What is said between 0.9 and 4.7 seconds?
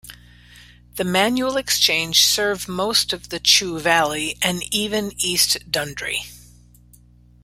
The manual exchange served most of the Chew valley and